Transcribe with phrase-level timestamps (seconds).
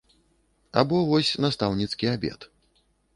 [0.81, 2.49] Або вось настаўніцкі абед.